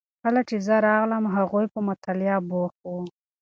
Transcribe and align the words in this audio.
کله 0.23 0.41
چې 0.49 0.55
زه 0.67 0.75
راغلم 0.87 1.23
هغوی 1.35 1.65
په 1.73 1.79
مطالعه 1.89 2.37
بوخت 2.49 2.79
وو. 2.85 3.01